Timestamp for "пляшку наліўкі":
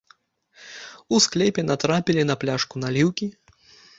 2.45-3.27